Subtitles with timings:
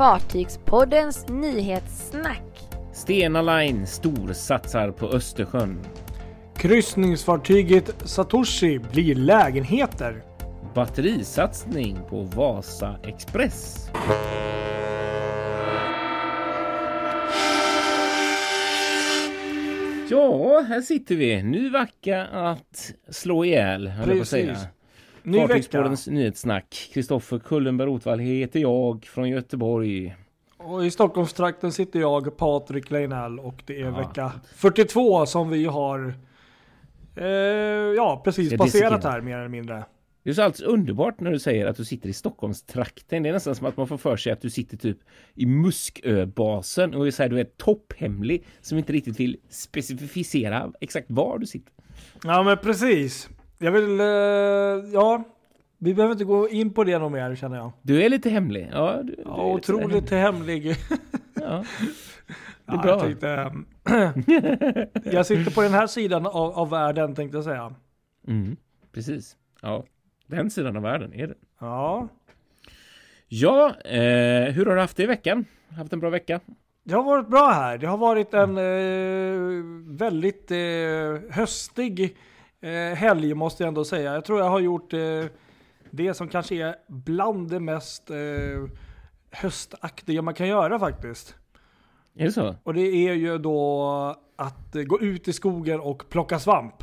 [0.00, 2.42] Fartygspoddens nyhetssnack.
[2.92, 5.80] Stena Line storsatsar på Östersjön.
[6.56, 10.22] Kryssningsfartyget Satoshi blir lägenheter.
[10.74, 13.90] Batterisatsning på Vasa Express.
[20.10, 21.42] Ja, här sitter vi.
[21.42, 24.56] Ny vecka att slå ihjäl, höll jag på att säga.
[25.22, 25.48] Ny vecka.
[25.48, 26.90] Fartygspoddens nyhetssnack.
[26.94, 30.16] Kristoffer Kullenberg Rotvall heter jag från Göteborg.
[30.56, 33.90] Och i Stockholmstrakten sitter jag, Patrik Leinell och det är Ja.
[33.90, 36.14] vecka 42 som vi har
[37.16, 37.26] eh,
[37.96, 39.84] ja, precis passerat här mer eller mindre.
[40.22, 43.22] Det är så alldeles underbart när du säger att du sitter i Stockholmstrakten.
[43.22, 44.98] Det är nästan som att man får för sig att du sitter typ
[45.34, 51.06] i Musköbasen och är så här, du är topphemlig som inte riktigt vill specificera exakt
[51.10, 51.72] var du sitter.
[52.24, 53.28] Ja men precis.
[53.62, 54.06] Jag vill, eh,
[54.92, 55.22] ja,
[55.78, 57.72] vi behöver inte gå in på det något mer känner jag.
[57.82, 58.68] Du är lite hemlig.
[58.72, 59.44] Ja, du, du Ja, sådär
[59.84, 60.62] otroligt hemlig.
[60.62, 60.76] hemlig.
[61.34, 61.64] Ja.
[62.66, 62.90] Det är Ja, bra.
[62.90, 63.52] Jag, tänkte, eh,
[65.12, 67.74] jag sitter på den här sidan av, av världen tänkte jag säga.
[68.28, 68.56] Mm,
[68.92, 69.36] precis.
[69.62, 69.84] Ja,
[70.26, 71.34] den sidan av världen är det.
[71.60, 72.08] Ja,
[73.28, 75.44] Ja, eh, hur har du haft det i veckan?
[75.76, 76.40] Haft en bra vecka?
[76.84, 77.78] det har varit bra här.
[77.78, 82.16] Det har varit en eh, väldigt eh, höstig
[82.60, 84.14] eh, helg måste jag ändå säga.
[84.14, 85.24] Jag tror jag har gjort eh,
[85.90, 88.16] det som kanske är bland det mest eh,
[89.30, 91.34] höstaktiga man kan göra faktiskt.
[92.14, 92.54] Är det så?
[92.62, 93.82] Och det är ju då
[94.36, 96.74] att eh, gå ut i skogen och plocka svamp.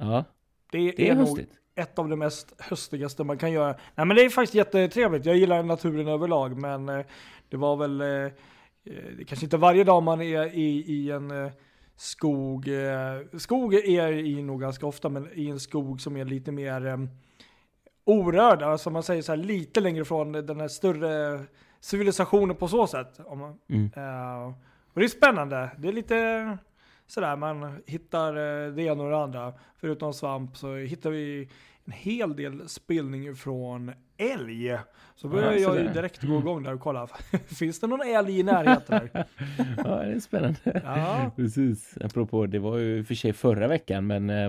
[0.00, 0.24] Ja,
[0.72, 1.52] Det, det är nog höstigt.
[1.74, 3.76] ett av de mest höstigaste man kan göra.
[3.94, 5.26] Nej men det är faktiskt jättetrevligt.
[5.26, 7.04] Jag gillar naturen överlag men eh,
[7.48, 8.06] det var väl eh,
[8.84, 11.50] det är kanske inte varje dag man är i, i en
[11.96, 12.68] skog.
[12.68, 16.52] Eh, skog är jag i nog ganska ofta men i en skog som är lite
[16.52, 16.96] mer eh,
[18.04, 18.62] orörd.
[18.62, 21.44] Alltså man säger så här lite längre från den här större
[21.80, 23.20] civilisationen på så sätt.
[23.24, 23.84] Om man, Mm.
[23.96, 24.54] Eh,
[24.92, 25.70] och det är spännande.
[25.78, 26.58] Det är lite
[27.06, 28.32] sådär, man hittar
[28.70, 29.52] det ena och det andra.
[29.80, 31.48] Förutom svamp så hittar vi
[31.84, 34.78] en hel del spillning från älg.
[35.16, 37.08] Så börjar Ja, jag ju direkt gå igång där och kolla.
[37.58, 39.08] Finns det någon älg i närheten?
[39.14, 39.24] Här?
[39.84, 40.58] ja, det är spännande.
[40.84, 41.30] Ja.
[41.36, 44.44] Precis, apropå det var ju för sig förra veckan men eh,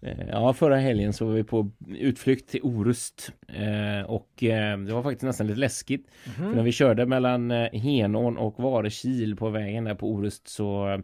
[0.00, 4.92] eh, Ja, förra helgen så var vi på utflykt till Orust eh, och eh, det
[4.92, 6.06] var faktiskt nästan lite läskigt.
[6.36, 11.00] För när vi körde mellan Henån och Varekil på vägen där på Orust så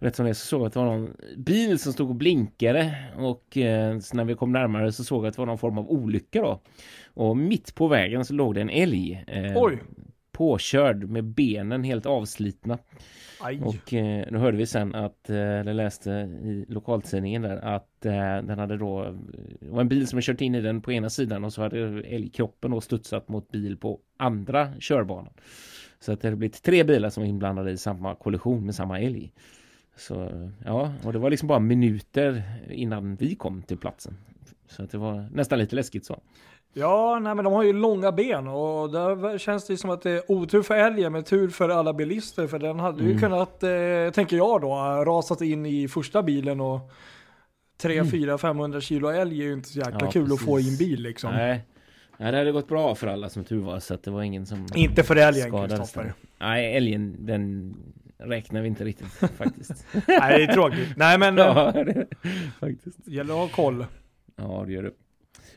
[0.00, 2.94] rätt som det så såg jag att det var någon bil som stod och blinkade
[3.16, 5.90] och eh, när vi kom närmare så såg jag att det var någon form av
[5.90, 6.60] olycka då.
[7.20, 9.24] Och mitt på vägen så låg det en älg.
[9.26, 9.78] Eh, Oj.
[10.32, 12.78] Påkörd med benen helt avslitna.
[13.40, 13.60] Aj.
[13.60, 16.10] Och eh, nu hörde vi sen att, eh, eller läste
[16.42, 19.16] i lokaltidningen där, att eh, den hade då,
[19.60, 21.62] det var en bil som hade kört in i den på ena sidan och så
[21.62, 25.32] hade älgkroppen då studsat mot bil på andra körbanan.
[25.98, 29.00] Så att det hade blivit tre bilar som var inblandade i samma kollision med samma
[29.00, 29.32] älg.
[29.96, 30.30] Så
[30.64, 34.16] ja, och det var liksom bara minuter innan vi kom till platsen.
[34.66, 36.20] Så att det var nästan lite läskigt så.
[36.72, 40.10] Ja, nej men de har ju långa ben och där känns det som att det
[40.10, 43.20] är otur för älgen men tur för alla bilister för den hade ju Mm.
[43.20, 44.68] kunnat, eh, tänker jag då,
[45.06, 46.90] rasat in i första bilen och
[47.82, 50.04] 3, 4, 500 kilo älg är ju inte så jäkla Mm.
[50.04, 50.78] Ja, kul att få i en precis.
[50.78, 51.32] bil liksom.
[51.34, 51.64] Nej.
[52.16, 54.46] Nej, det hade gått bra för alla som tur var så att det var ingen
[54.46, 56.12] som Inte för älgen Kristoffer.
[56.38, 57.74] Nej, älgen den
[58.18, 59.86] räknar vi inte riktigt faktiskt.
[59.92, 60.88] Nej, det är tråkigt.
[60.96, 62.06] Nej men eh, ja, det,
[62.60, 62.96] faktiskt.
[63.04, 63.86] det gäller att ha koll.
[64.36, 64.94] Ja, det gör du.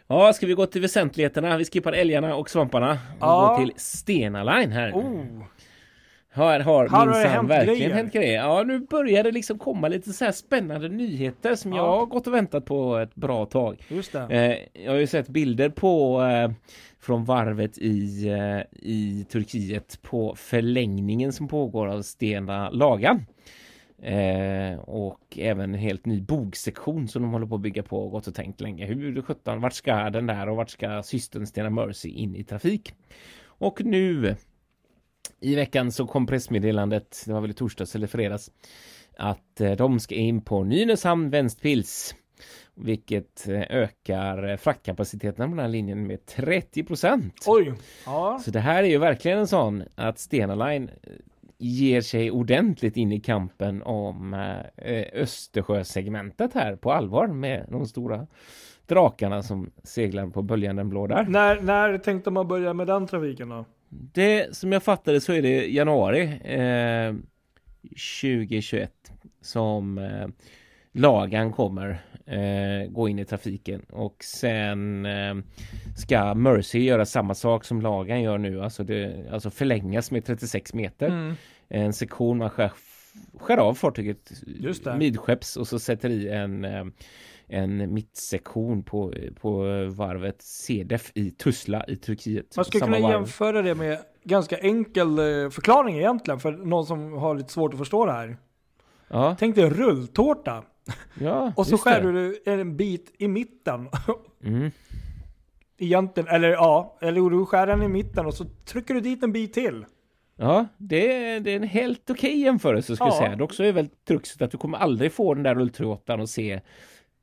[0.08, 1.58] Ja, ska vi gå till väsentligheterna?
[1.58, 2.92] Vi skippar älgarna och svamparna.
[2.92, 3.56] Och Ja.
[3.58, 4.92] går till Stena Line här.
[4.92, 5.22] Oh,
[6.36, 7.94] Här har Här minsann hänt verkligen grejer.
[7.96, 8.36] hänt grejer.
[8.40, 11.78] Ja, nu börjar det liksom komma lite så här spännande nyheter som Ja.
[11.78, 13.84] jag har gått och väntat på ett bra tag.
[13.88, 14.20] just det.
[14.30, 16.52] Eh, jag har ju sett bilder på eh,
[17.02, 23.26] från varvet i, eh, i Turkiet på förlängningen som pågår av Stena Lagan.
[24.04, 28.12] Eh, och även en helt ny bogsektion som de håller på att bygga på och
[28.12, 28.86] gått och tänkt länge.
[28.86, 32.94] Hur sjutton, vart ska den där och vart ska systern Stena Mercy in i trafik?
[33.46, 34.36] Och nu
[35.40, 38.52] i veckan så kom pressmeddelandet, det var väl i torsdags eller fredags,
[39.18, 42.16] att eh, de ska in på Nynäshamn Ventspils.
[42.76, 47.44] Vilket eh, ökar fraktkapaciteten på den här linjen med 30 procent.
[47.46, 47.74] Oj,
[48.06, 48.40] ja.
[48.46, 51.12] Så det här är ju verkligen en sån att Stena Line eh,
[51.64, 54.34] ger sig ordentligt in i kampen om
[54.78, 58.28] eh, Östersjösegmentet här på allvar med de stora
[58.88, 61.24] drakarna som seglar på böljande blå där.
[61.24, 63.66] När, när tänkte man börja med den trafiken då?
[63.90, 67.16] Det som jag fattade så är det januari eh,
[68.22, 68.92] 2021
[69.42, 70.28] som eh,
[70.92, 75.36] Lagan kommer eh, gå in i trafiken och sen eh,
[75.98, 80.74] ska Mercy göra samma sak som Lagan gör nu, alltså, det, alltså förlängas med 36
[80.74, 81.08] meter.
[81.08, 81.36] Mm.
[81.68, 82.72] En sektion man skär,
[83.40, 84.32] skär av fartyget
[84.98, 86.86] midskepps och så sätter i en eh,
[87.48, 89.64] en mittsektion på, på
[89.96, 92.56] varvet CDF i Tuzla i Turkiet.
[92.56, 93.12] Man skulle kunna varv.
[93.12, 97.80] jämföra det med ganska enkel eh, förklaring egentligen för någon som har lite svårt att
[97.80, 98.38] förstå det här.
[99.08, 100.64] Ja, Tänk dig rulltårta
[101.20, 103.90] ja och så skär du en bit i mitten.
[104.46, 104.72] Mm.
[105.78, 109.32] Egentligen, eller ja, eller du skär den i mitten och så trycker du dit en
[109.32, 109.86] bit till.
[110.44, 113.18] Ja, det är, det är en helt okej jämförelse ska jag Ja.
[113.18, 113.36] säga.
[113.36, 116.60] Dock så är väl truxet att du kommer aldrig få den där rulltårtan att se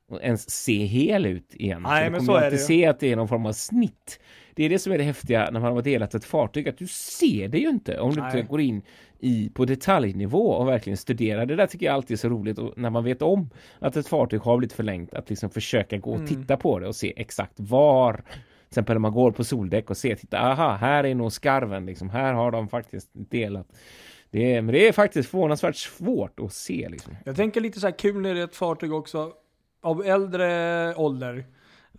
[0.09, 1.81] och ens se hel ut igen.
[1.81, 4.19] Nej, du men så är alltid det se att det är någon form av snitt.
[4.55, 6.87] Det är det som är det häftiga när man har delat ett fartyg, att du
[6.87, 8.37] ser det ju inte om du Nej.
[8.39, 8.81] inte går in
[9.19, 11.45] i, på detaljnivå och verkligen studerar.
[11.45, 14.07] Det där tycker jag alltid är så roligt och när man vet om att ett
[14.07, 16.27] fartyg har blivit förlängt, att liksom försöka gå och Mm.
[16.27, 18.23] titta på det och se exakt var
[18.71, 22.09] exempel när man går på soldäck och ser, titta, aha, här är nog skarven, liksom,
[22.09, 23.67] här har de faktiskt delat.
[24.29, 27.15] Det är, men det är faktiskt förvånansvärt svårt att se liksom.
[27.25, 29.31] Jag tänker lite så här kul när det är ett fartyg också
[29.81, 31.45] av äldre ålder.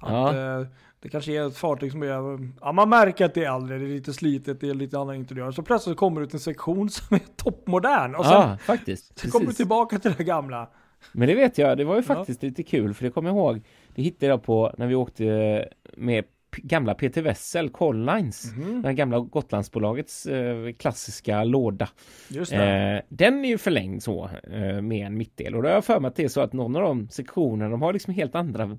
[0.01, 0.59] Att, Ja.
[0.61, 0.67] eh,
[1.03, 3.85] det kanske är ett fartyg som är, ja man märker att det är äldre, det
[3.85, 5.51] är lite slitet, det är lite annan interiör.
[5.53, 9.19] Så plötsligt kommer det ut en sektion som är toppmodern och sen, Ja, faktiskt.
[9.19, 10.71] sen kommer du tillbaka till det gamla.
[11.13, 12.15] Men det vet jag, det var ju Ja.
[12.15, 13.61] faktiskt lite kul för det kommer jag ihåg.
[13.95, 16.25] Det hittade jag på när vi åkte med
[16.57, 18.53] gamla Peter Wessel, Collines.
[18.57, 18.83] Mhm.
[18.83, 21.89] Den gamla Gotlandsbolagets eh, klassiska låda.
[22.29, 22.97] Just det.
[22.97, 26.01] Eh, den är ju förlängd så eh, med en mittdel och då har jag för
[26.01, 28.79] mig att det är så att någon av de sektionerna de har liksom helt andra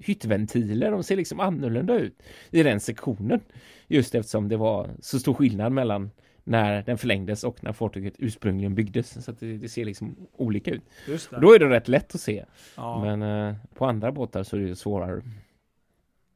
[0.00, 0.90] hyttventiler.
[0.90, 3.40] De ser liksom annorlunda ut i den sektionen.
[3.88, 6.10] Just eftersom det var så stor skillnad mellan
[6.44, 9.24] när den förlängdes och när fartyget ursprungligen byggdes.
[9.24, 10.82] Så det, det ser liksom olika ut.
[11.08, 11.40] Just det.
[11.40, 12.44] Då är det rätt lätt att se.
[12.76, 15.22] ja, Men eh, på andra båtar så är det svårare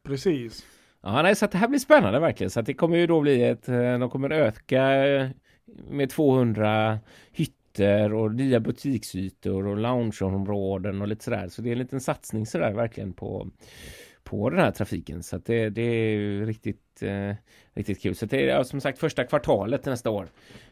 [0.02, 0.66] precis.
[1.02, 2.50] Ja, nej, så att det här blir spännande verkligen.
[2.50, 5.28] Så att det kommer ju då bli ett, eh, de kommer öka eh,
[5.90, 6.98] med 200
[7.32, 11.48] hytter och nya butiksytor och loungeområden och lite sådär.
[11.48, 13.50] Så det är en liten satsning sådär verkligen på
[14.30, 17.34] på den här trafiken så att det, det är ju riktigt eh,
[17.74, 18.14] riktigt kul.
[18.14, 20.28] Så det är som sagt första kvartalet nästa år.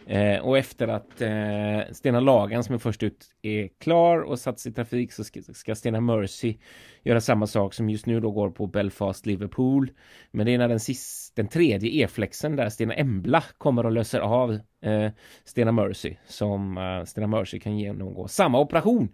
[0.07, 4.67] Eh, och efter att eh, Stena Lagan som är först ut är klar och satts
[4.67, 6.57] i trafik så ska, ska Stena Mercy
[7.03, 9.91] göra samma sak som just nu då går på Belfast Liverpool.
[10.31, 14.21] Men det är när den, sist, den tredje E-flexen där Stena Embla kommer och löser
[14.21, 14.53] av
[14.83, 15.11] eh,
[15.45, 19.09] Stena Mercy som eh, Stena Mercy kan genomgå samma operation.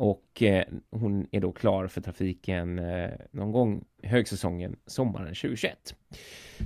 [0.00, 5.94] Och eh, hon är då klar för trafiken eh, någon gång högsäsongen sommaren 2021.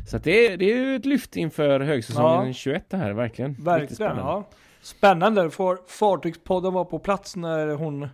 [0.09, 2.53] Så att det, är- det är ett lyft inför högsäsongen Ja.
[2.53, 3.55] 21 det här verkligen.
[3.55, 3.95] Verkligen.
[3.95, 4.23] spännande.
[4.23, 4.49] Ja.
[4.83, 5.51] Spännande.
[5.51, 8.09] Får Fartygspodden vara på plats när hon, eh,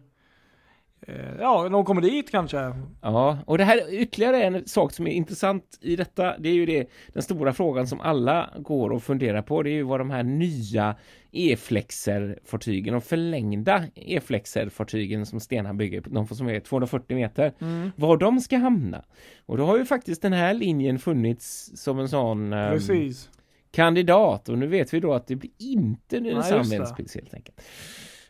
[1.41, 2.73] ja, när hon kommer dit kanske.
[3.03, 6.39] Ja, och det här är ytterligare en sak som är intressant i detta.
[6.39, 9.63] Det är ju det, den stora frågan som alla går och funderar på.
[9.63, 10.95] Det är ju vad de här nya
[11.33, 17.53] E-flexer-fartygen, de förlängda E-flexer-fartygen som Stena bygger, de som är 240 meter,
[17.97, 19.05] var de ska hamna.
[19.47, 23.31] Och då har ju faktiskt den här linjen funnits som en sån Precis.
[23.71, 26.71] kandidat och nu vet vi då att det blir inte Nynäshamn.
[26.71, 27.61] Ventspils helt enkelt.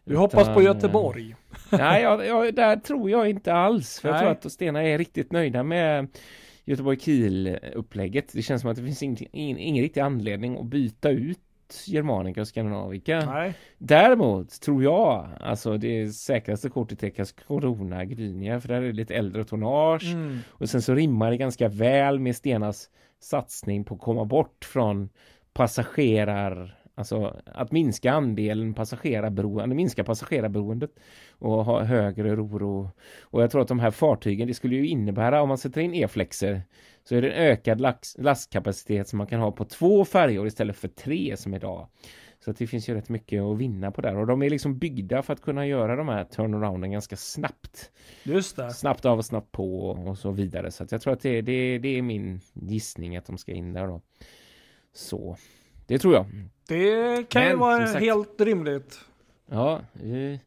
[0.09, 1.35] Vi hoppas på Utan, eh, Göteborg.
[1.73, 4.01] Nej, jag, jag, där tror jag inte alls.
[4.01, 6.09] För jag tror att Stena är riktigt nöjda med
[6.65, 8.33] Göteborg-Kiel-upplägget.
[8.33, 11.39] Det känns som att det finns ingen, ingen, ingen riktig anledning att byta ut
[11.87, 13.21] Germanica och Skandinavika.
[13.27, 13.55] Nej.
[13.79, 19.15] Däremot tror jag, alltså det säkraste kortet är Karlskrona Gdynia, för där är det lite
[19.15, 20.13] äldre tonnage.
[20.13, 20.39] Mm.
[20.49, 22.91] Och sen så rimmar det ganska väl med Stenas
[23.21, 25.09] satsning på att komma bort från
[25.53, 30.91] passagerar Alltså att minska andelen passagerarberoende, minska passagerarberoendet
[31.31, 32.91] och ha högre roro.
[33.23, 35.95] Och jag tror att de här fartygen, det skulle ju innebära om man sätter in
[35.95, 36.63] e-flexer
[37.05, 40.77] så är det en ökad lax, lastkapacitet som man kan ha på två färjor istället
[40.77, 41.89] för tre som idag.
[42.45, 44.79] Så att det finns ju rätt mycket att vinna på där och de är liksom
[44.79, 47.91] byggda för att kunna göra de här turnarounden ganska snabbt.
[48.23, 48.71] Just det.
[48.71, 50.71] Snabbt av och snabbt på och så vidare.
[50.71, 53.73] Så att jag tror att det, det, det är min gissning att de ska in
[53.73, 54.01] där då.
[54.93, 55.37] Så,
[55.89, 56.27] det tror jag.
[56.69, 59.01] Det kan ju Men, vara som sagt, helt rimligt.
[59.51, 60.39] Ja, eh,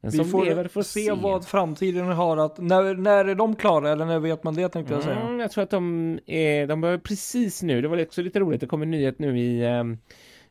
[0.00, 3.56] den Vi som får, lever får se, vad framtiden har att, när, när är de
[3.56, 5.20] klara eller när vet man det tänkte jag säga.
[5.20, 8.60] Mm, jag tror att de är, de börjar precis nu, det var också lite roligt,
[8.60, 9.98] det kom en nyhet nu i, ehm,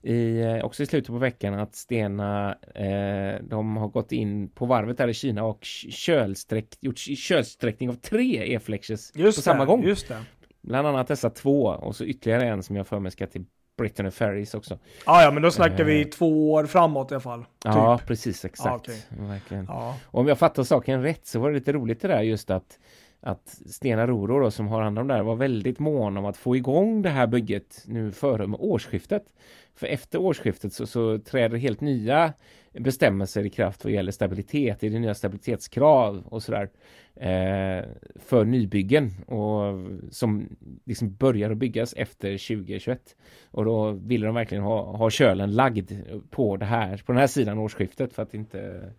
[0.01, 4.65] i eh, också i slutet på veckan att Stena, eh, de har gått in på
[4.65, 9.84] varvet där i Kina och kölsträck, gjort kölsträckning av tre e-flexes på samma det, gång.
[9.84, 10.17] just det.
[10.62, 13.46] Bland annat dessa två och så ytterligare en som jag för mig ska till
[13.77, 14.77] Brittany Ferries också.
[15.05, 16.08] Ah, ja, men då snackar vi Eh.
[16.08, 17.46] två år framåt i alla fall.
[17.63, 18.08] Ja, Typ.
[18.08, 18.75] precis exakt.
[18.89, 19.03] Okej.
[19.10, 19.65] Verkligen.
[19.65, 19.96] Ja.
[20.12, 22.79] Om jag fattar saken rätt så var det lite roligt det där just att
[23.22, 26.38] att Stena Roro då, som har hand om det här var väldigt mån om att
[26.38, 29.24] få igång det här bygget nu före årsskiftet.
[29.75, 32.34] För efter årsskiftet så, så träder helt nya
[32.74, 34.79] bestämmelser i kraft vad gäller stabilitet.
[34.79, 36.70] Det är det nya stabilitetskrav och sådär
[37.15, 40.50] eh, för nybyggen och som
[40.86, 43.15] liksom börjar att byggas efter 2021.
[43.51, 45.91] Och då ville de verkligen ha, ha kölen lagd
[46.29, 48.89] på det här, på den här sidan årsskiftet för att inte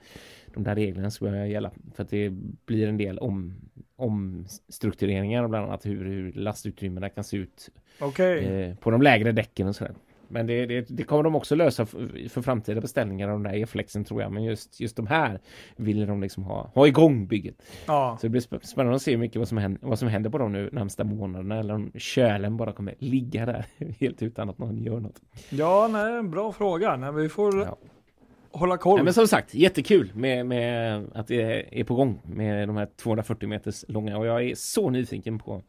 [0.46, 1.70] de där reglerna ska börja gälla.
[1.94, 2.30] För att det
[2.66, 3.54] blir en del om,
[3.96, 8.44] omstruktureringar bland annat hur, hur lastutrymmena kan se ut Okej.
[8.44, 9.94] eh, på de lägre däcken och sådär.
[10.28, 13.56] Men det, det, det kommer de också lösa för, för framtida beställningar av de där
[13.56, 14.32] E-flexen tror jag.
[14.32, 15.40] Men just, just de här
[15.76, 17.62] vill de liksom ha, ha igång bygget.
[17.86, 18.16] Ja.
[18.20, 20.38] Så det blir sp- spännande att se mycket vad som händer, vad som händer på
[20.38, 21.58] de nu närmsta månaderna.
[21.58, 23.66] Eller om kölen bara kommer ligga där
[24.00, 25.20] helt utan att någon gör något.
[25.50, 26.96] ja, nej, bra fråga.
[26.96, 27.76] Nej, vi får Ja.
[28.50, 28.94] hålla koll.
[28.96, 32.88] Nej, men som sagt, jättekul med, med att det är på gång med de här
[32.96, 35.62] 240 meters långa och jag är så nyfiken på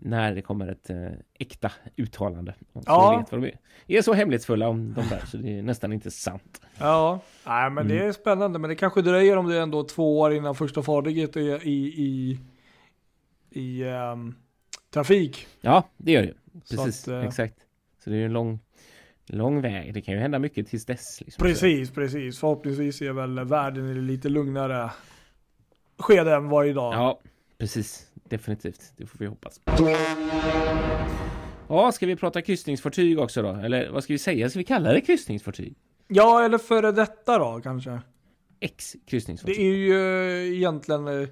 [0.00, 1.08] när det kommer ett eh,
[1.38, 2.54] äkta uttalande.
[2.72, 3.18] Så Ja.
[3.18, 3.58] vet vad de är.
[3.98, 6.60] är så hemlighetsfulla om de där så det är nästan inte sant.
[6.78, 8.08] Ja, nej, men det Mm.
[8.08, 8.58] är spännande.
[8.58, 11.86] Men det kanske dröjer om det är ändå två år innan första fartyget är i,
[11.86, 12.38] i,
[13.50, 14.34] i ehm,
[14.90, 15.46] trafik.
[15.60, 16.34] Ja, det gör det.
[16.64, 17.54] Så Precis, att, eh, exakt.
[18.04, 18.58] Så det är en lång,
[19.26, 19.94] lång väg.
[19.94, 21.20] Det kan ju hända mycket tills dess.
[21.20, 21.42] Liksom.
[21.42, 22.38] Precis, precis.
[22.40, 24.90] Förhoppningsvis är väl världen i det lite lugnare
[25.98, 26.94] skede än vad idag.
[26.94, 27.20] Ja,
[27.58, 28.05] precis.
[28.28, 28.92] Definitivt.
[28.96, 29.60] Det får vi hoppas.
[31.68, 33.48] Ja, ska vi prata kryssningsfartyg också då?
[33.48, 34.50] Eller vad ska vi säga?
[34.50, 35.74] Ska vi kalla det kryssningsfartyg?
[36.08, 38.00] Ja, eller före detta då kanske.
[38.60, 39.58] X Det kryssningsfartyg.
[39.60, 39.92] är ju
[40.48, 41.28] eh, egentligen eh,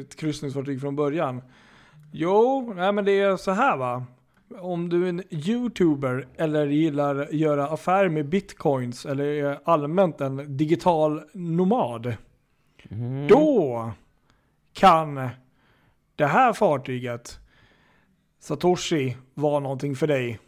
[0.00, 1.42] ett kryssningsfartyg från början.
[2.12, 4.04] Jo, nej men det är så här va.
[4.60, 10.20] Om du är en youtuber eller gillar att göra affärer med bitcoins eller är allmänt
[10.20, 12.14] en digital nomad.
[12.90, 13.28] Mm.
[13.28, 13.90] Då
[14.72, 15.28] kan
[16.20, 17.38] det här fartyget
[18.40, 20.38] Satoshi vara någonting för dig.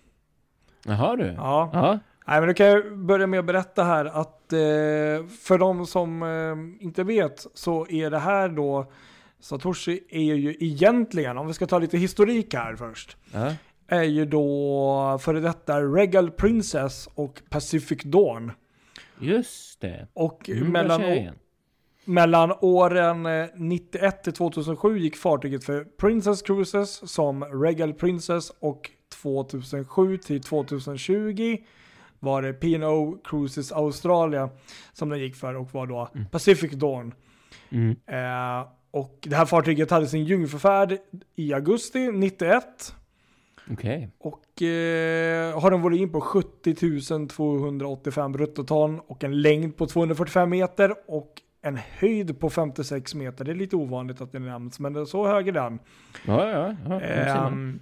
[0.85, 1.25] Jaha du.
[1.37, 1.71] Ja.
[1.73, 1.99] Ja.
[2.26, 4.59] Nej, men då kan jag börja med att berätta här att eh,
[5.41, 8.93] för de som eh, inte vet så är det här då
[9.41, 13.52] Satoshi är ju egentligen, om vi ska ta lite historik här först, ja.
[13.88, 18.52] är ju då före detta Regal Princess och Pacific Dawn.
[19.19, 20.07] Just det.
[20.12, 21.35] Och Mm, mellan, känner jag å- igen.
[22.04, 28.90] Mellan åren eh, 91 till 2007 gick fartyget för Princess Cruises som Regal Princess och
[29.23, 31.56] 2007 till 2020
[32.18, 34.50] var det P&O Cruises Australia
[34.92, 37.14] som den gick för och var då Pacific Dawn.
[37.71, 37.97] Mm.
[38.06, 40.99] Eh, och det här fartyget hade sin jungfrufärd
[41.37, 42.94] i augusti 91
[43.71, 44.11] Okej.
[44.18, 50.94] och eh, har en volym på 70 285 bruttoton och en längd på 245 meter
[51.06, 53.45] och en höjd på 56 meter.
[53.45, 55.78] Det är lite ovanligt att det nämns, men det är så hög är den.
[56.26, 57.00] Ja, ja, ja.
[57.00, 57.81] Ehm,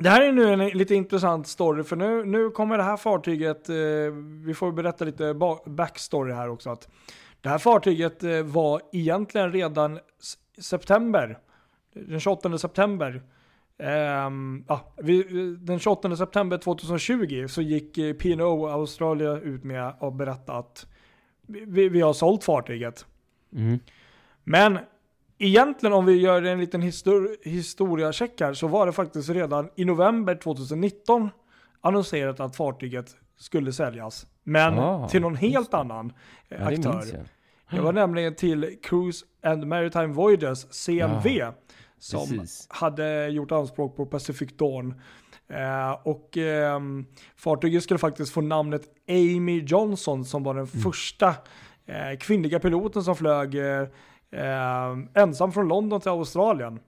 [0.00, 3.68] det här är nu en lite intressant story, för nu, nu kommer det här fartyget,
[3.68, 3.74] eh,
[4.44, 6.70] vi får berätta lite ba- backstory här också.
[6.70, 6.88] Att
[7.40, 9.98] det här fartyget eh, var egentligen redan
[10.58, 11.38] september,
[11.94, 13.22] den 28 september.
[13.78, 15.22] Ehm, ja, vi,
[15.60, 20.86] den 28 september 2020 så gick eh, P&O Australia ut med att berätta att
[21.66, 23.06] vi, vi har sålt fartyget.
[23.54, 23.78] Mm.
[24.44, 24.78] Men
[25.38, 29.84] egentligen om vi gör en liten histor historiacheck här så var det faktiskt redan i
[29.84, 31.30] november 2019
[31.80, 34.26] annonserat att fartyget skulle säljas.
[34.44, 35.76] Men Ah, till någon helt det.
[35.76, 36.12] annan
[36.48, 37.04] eh, Ja, det aktör.
[37.12, 37.76] jag.
[37.78, 41.52] Det var nämligen till Cruise and Maritime Voyages, CMV,
[41.98, 42.66] som Precis.
[42.70, 44.94] hade gjort anspråk på Pacific Dawn.
[45.52, 47.06] Eh, och ehm,
[47.36, 50.82] fartyget skulle faktiskt få namnet Amy Johnson som var den Mm.
[50.82, 51.28] första
[51.86, 53.80] eh, kvinnliga piloten som flög eh,
[54.30, 56.80] eh, ensam från London till Australien.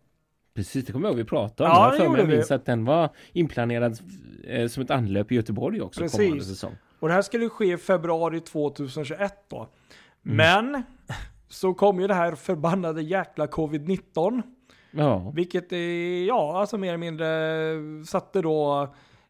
[0.55, 1.77] Precis, det kommer jag ihåg vi pratade om.
[1.77, 3.99] Ja, jag för mig minns att den var inplanerad
[4.45, 6.19] eh, som ett anlöp i Göteborg också Precis.
[6.21, 6.73] kommande säsong.
[7.01, 9.57] Och det här skulle ske i februari 2021 då.
[10.27, 10.37] Mm.
[10.37, 10.83] Men
[11.49, 14.43] så kom ju det här förbannade jäkla covid-19.
[14.97, 15.73] Ja, Vilket
[16.29, 18.83] ja, alltså mer eller mindre satte då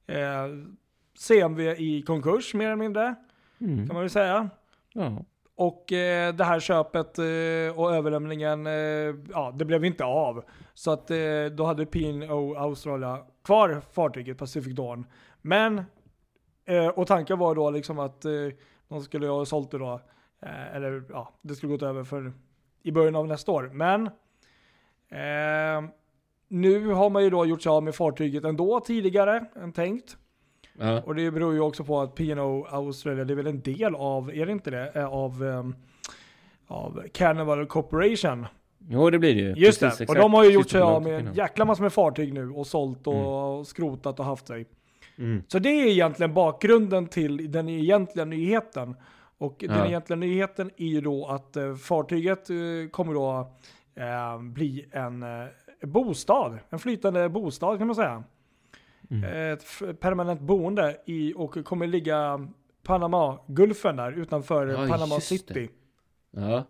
[0.06, 0.46] eh,
[1.18, 3.14] CMV i konkurs mer eller mindre.
[3.60, 3.86] mm.
[3.86, 4.50] Kan man väl säga.
[4.92, 5.24] ja.
[5.56, 8.72] Och eh, det här köpet eh, och överlämningen, eh,
[9.32, 10.44] ja det blev inte av.
[10.74, 11.16] Så att eh,
[11.52, 15.06] då hade P&O Australia kvar fartyget Pacific Dawn.
[15.42, 15.82] Men,
[16.64, 18.30] eh, och tanken var då liksom att eh,
[18.88, 20.00] de skulle ha sålt det då,
[20.72, 22.32] eller ja, det skulle gått över för
[22.82, 23.70] i början av nästa år.
[23.72, 24.10] Men
[25.14, 25.90] eh,
[26.48, 30.16] nu har man ju då gjort sig av med fartyget ändå tidigare än tänkt.
[30.78, 31.02] Ja.
[31.02, 34.30] Och det beror ju också på att P&O Australia, det är väl en del av,
[34.34, 35.74] är det inte det, Eh, av, ehm,
[36.66, 38.46] av Carnival Corporation.
[38.88, 39.54] Jo, det blir det ju.
[39.56, 41.92] Just Precis, det, och de har ju gjort sig av med en jäkla massa med
[41.92, 44.66] fartyg nu och sålt och skrotat och haft sig.
[45.18, 45.42] Mm.
[45.48, 48.96] Så det är egentligen bakgrunden till den egentliga nyheten.
[49.38, 49.86] Och den Ja.
[49.86, 52.56] egentliga nyheten är ju då att eh, fartyget eh,
[52.90, 53.52] kommer då
[53.96, 55.46] eh, bli en eh,
[55.82, 58.24] bostad, en flytande bostad kan man säga.
[59.10, 59.52] Mm.
[59.52, 62.48] Ett f- permanent boende i och kommer ligga
[62.82, 65.20] Panama-gulfen där utanför Ja, Panama.
[65.20, 65.68] City.
[66.30, 66.64] Ja.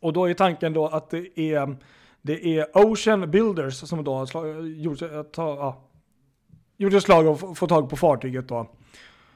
[0.00, 1.76] Och då är tanken då att det är,
[2.22, 5.82] det är Ocean Builders som då har slag, gjort, att ta, ja,
[6.76, 8.66] gjort ett slag och få tag på fartyget då.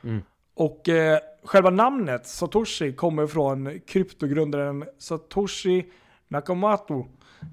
[0.04, 0.22] Mm.
[0.54, 5.86] Och eh, själva namnet Satoshi kommer från kryptogrundaren Satoshi
[6.28, 7.06] Nakamoto.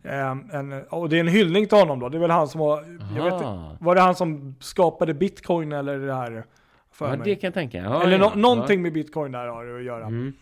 [0.04, 2.10] Eh, en, och det är en hyllning till honom då.
[2.10, 2.84] Det är väl han som var,
[3.18, 3.34] jag vet,
[3.80, 6.46] var det han som skapade bitcoin eller det här?
[6.92, 7.22] För Ja, mig?
[7.26, 7.78] det kan jag tänka.
[7.78, 10.00] Ja, eller ja, nå- någonting med bitcoin där har det att göra.
[10.02, 10.08] Ja.
[10.08, 10.34] Mm.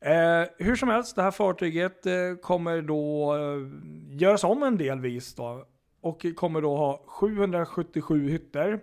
[0.00, 5.34] Eh, hur som helst, det här fartyget eh, kommer då eh, göras om en delvis
[5.34, 5.64] då.
[6.00, 8.80] Och kommer då ha 777 hytter.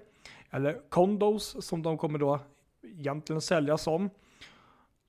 [0.52, 2.40] Eller condos som de kommer då
[2.84, 4.10] egentligen säljas som.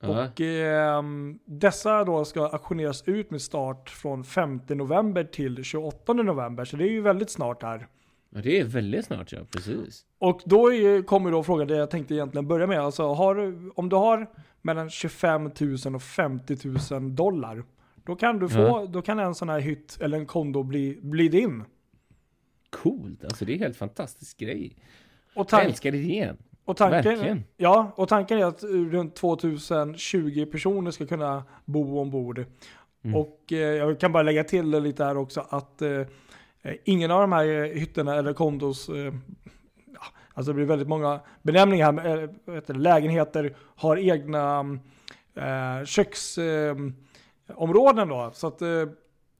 [0.09, 6.65] Och ehm, dessa då ska auktioneras ut med start från 5 november till 28 november.
[6.65, 7.87] Så det är ju väldigt snart här.
[8.29, 10.05] ja, det är väldigt snart ja, precis.
[10.19, 12.79] Och då är, kommer då frågan, det jag tänkte egentligen börja med.
[12.79, 14.27] Alltså har, om du har
[14.61, 15.51] mellan 25
[15.85, 16.57] 000 och 50
[16.93, 17.63] 000 dollar.
[18.05, 18.85] Då kan du få, Ja.
[18.89, 21.63] då kan en sån här hytt eller en kondo bli, bli din.
[22.69, 24.75] Coolt, alltså det är en helt fantastisk grej.
[25.35, 26.37] Och, Jag älskar idén.
[26.65, 27.43] Och, tanken, verkligen.
[27.57, 32.45] ja, och tanken är att runt 2020 personer ska kunna bo ombord.
[33.03, 33.15] Mm.
[33.15, 36.01] Och eh, jag kan bara lägga till lite här också att eh,
[36.83, 39.13] ingen av de här eh, hytterna eller kondos, eh,
[39.93, 40.01] ja,
[40.33, 44.59] alltså det blir väldigt många benämningar här, eh, heter det, lägenheter har egna
[45.35, 46.95] eh, köksområden
[47.55, 48.31] områden då.
[48.33, 48.59] Så att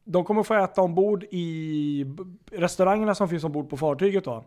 [0.04, 2.06] de kommer få äta ombord i
[2.52, 4.44] restaurangerna som finns ombord på fartyget då.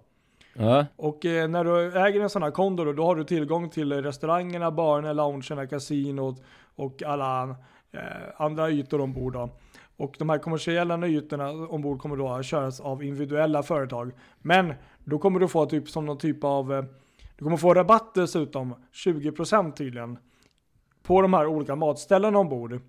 [0.61, 3.71] Ja, Och eh, när du äger en sån här kondo då, då har du tillgång
[3.71, 6.43] till restaurangerna, barerna, loungerna, kasinot
[6.77, 7.57] och alla
[7.93, 8.01] eh,
[8.37, 9.51] andra ytor ombord då.
[9.97, 14.13] Och de här kommersiella ytorna ombord kommer då att köras av individuella företag.
[14.39, 16.85] Men då kommer du få typ som någon typ av, eh,
[17.37, 20.19] du kommer få rabatt dessutom, 20% tydligen.
[21.03, 22.81] På de här olika matställena ombord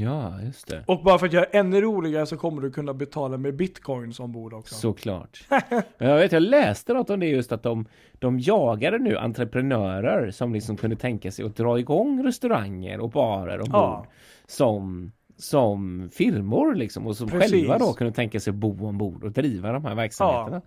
[0.00, 0.84] ja just det.
[0.86, 4.20] Och bara för att göra det ännu roligare så kommer du kunna betala med bitcoins
[4.20, 4.74] ombord också.
[4.74, 5.44] Såklart.
[5.48, 10.30] Men jag vet, jag läste något om det just att de, de jagade nu entreprenörer
[10.30, 13.72] som liksom kunde tänka sig att dra igång restauranger och barer ombord.
[13.72, 14.06] Ja.
[14.46, 17.52] Som, som firmor liksom och som Precis.
[17.52, 20.62] själva då kunde tänka sig att bo ombord och driva de här verksamheterna.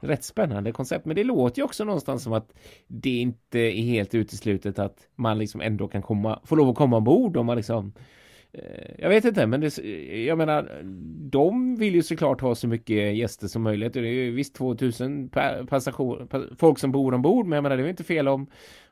[0.00, 2.52] Rätt spännande koncept, men det låter ju också någonstans som att
[2.86, 6.96] det inte är helt uteslutet att man liksom ändå kan komma, få lov att komma
[6.96, 7.92] ombord om man liksom
[8.98, 9.78] jag vet inte, men det,
[10.26, 10.80] jag menar,
[11.30, 13.96] de vill ju såklart ha så mycket gäster som möjligt.
[13.96, 17.62] Och det är ju visst 2000 pa- passagor, pa, folk som bor ombord, men jag
[17.62, 18.46] menar det är ju inte fel om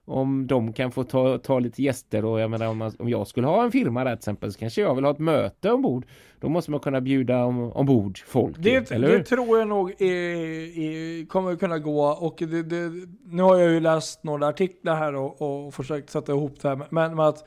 [0.09, 3.27] om de kan få ta, ta lite gäster och jag menar om, man, om jag
[3.27, 6.07] skulle ha en firma där till exempel så kanske jag vill ha ett möte ombord.
[6.41, 8.57] Då måste man kunna bjuda om, ombord folk.
[8.59, 12.07] Det, eller det tror jag nog är, är, kommer kunna gå.
[12.07, 12.93] Och det, det,
[13.25, 16.77] nu har jag ju läst några artiklar här och, och försökt sätta ihop det här.
[16.77, 17.45] Men, men att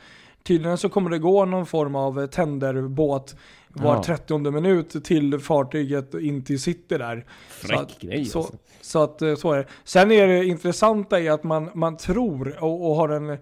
[0.54, 3.36] tydligen så kommer det gå någon form av tenderbåt
[3.74, 4.04] var Ja.
[4.04, 7.26] 30 minut till fartyget in till city där.
[7.50, 8.54] Fräck att- grej så, alltså.
[8.82, 9.66] så att eh, så är det.
[9.84, 13.38] Sen är det intressanta i att man, man tror och, och har en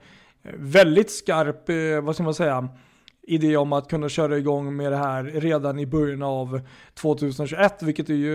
[0.58, 2.68] väldigt skarp, eh, vad ska man säga,
[3.28, 6.62] idé om att kunna köra igång med det här redan i början av
[6.94, 8.34] 2021, vilket är ju,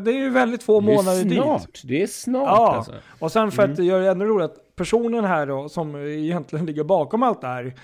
[0.00, 1.32] det är ju väldigt få Det är månader dit.
[1.42, 1.80] snart.
[1.84, 2.74] Det är snart Ja.
[2.76, 2.92] alltså.
[3.18, 7.22] Och sen för att göra det ännu roligare, personen här då, som egentligen ligger bakom
[7.22, 7.74] allt det här,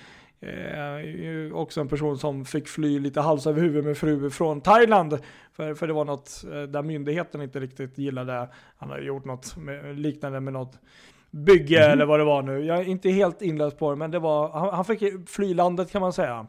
[0.43, 5.19] eh, också en person som fick fly lite hals över huvud med fru från Thailand.
[5.53, 8.49] För, för det var något eh, där myndigheten inte riktigt gillade.
[8.77, 10.79] Han hade gjort något med, liknande med något
[11.31, 11.93] bygge Mhm.
[11.93, 12.65] eller vad det var nu.
[12.65, 15.91] Jag är inte helt inläst på det, men det var, han, han fick fly landet
[15.91, 16.47] kan man säga.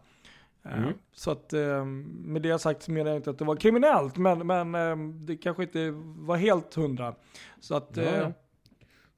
[0.66, 0.94] Eh, Mm.
[1.14, 1.86] Så att eh,
[2.26, 5.64] med det sagt så menar jag inte att det var kriminellt, men, men det kanske
[5.64, 7.16] inte var helt hundra.
[7.60, 8.32] Så att Ja, ja.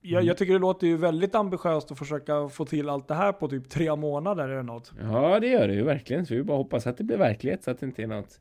[0.06, 3.32] Jag, jag tycker det låter ju väldigt ambitiöst att försöka få till allt det här
[3.32, 4.92] på typ tre månader eller något.
[5.02, 6.26] Ja, det gör det ju verkligen.
[6.26, 8.40] Så vi bara hoppas att det blir verklighet så att det inte är något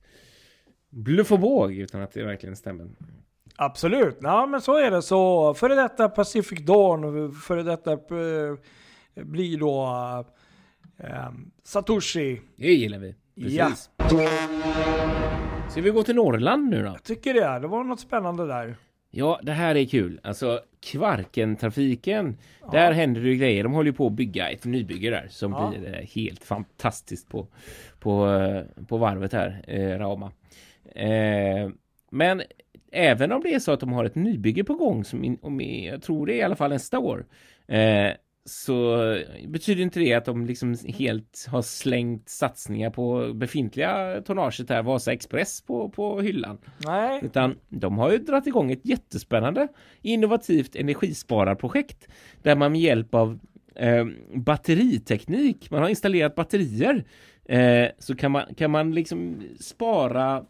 [0.90, 2.88] bluff och båg utan att det verkligen stämmer.
[3.56, 5.02] Absolut, ja men så är det.
[5.02, 9.84] Så före detta Pacific Dawn, före detta eh, blir då
[10.98, 11.30] eh,
[11.64, 12.40] Satoshi.
[12.56, 13.14] Det gillar vi.
[13.40, 13.90] Precis.
[13.96, 14.28] Ja.
[15.70, 16.88] Ska vi gå till Norrland nu då?
[16.88, 18.76] Jag tycker det, det var något spännande där.
[19.16, 20.20] Ja, det här är kul.
[20.22, 22.68] Alltså Kvarkentrafiken, ja.
[22.72, 23.62] där händer det grejer.
[23.62, 25.68] De håller ju på att bygga ett nybygge där som ja.
[25.70, 27.46] blir eh, helt fantastiskt på,
[28.00, 30.32] på, eh, på varvet här, eh, Rauma.
[30.94, 31.70] Eh,
[32.10, 32.42] men
[32.92, 35.60] även om det är så att de har ett nybygge på gång, som in, om
[35.60, 37.26] jag tror det är i alla fall nästa år,
[37.66, 38.10] eh,
[38.46, 38.96] så
[39.46, 45.12] betyder inte det att de liksom helt har slängt satsningar på befintliga tonnaget här, Vasa
[45.12, 46.58] Express på, på hyllan.
[46.86, 47.20] Nej.
[47.22, 49.68] Utan de har ju dragit igång ett jättespännande
[50.02, 52.08] innovativt energispararprojekt
[52.42, 53.38] där man med hjälp av
[53.74, 57.04] eh, batteriteknik, man har installerat batterier
[57.44, 60.44] eh, så kan man, kan man liksom spara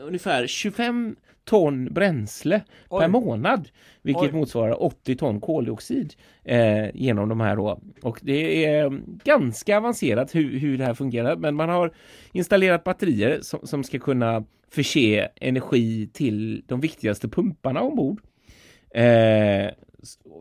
[0.00, 3.00] ungefär 25 ton bränsle Oj.
[3.00, 3.68] per månad.
[4.02, 4.32] Vilket Oj.
[4.32, 7.80] motsvarar 80 ton koldioxid eh, genom de här då.
[8.02, 11.36] Och det är ganska avancerat hur, hur det här fungerar.
[11.36, 11.92] Men man har
[12.32, 18.20] installerat batterier som, som ska kunna förse energi till de viktigaste pumparna ombord.
[18.94, 19.70] Eh,